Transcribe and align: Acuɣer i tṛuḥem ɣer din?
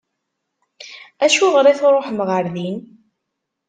Acuɣer 1.25 1.65
i 1.67 1.73
tṛuḥem 1.79 2.19
ɣer 2.29 2.45
din? 2.53 2.77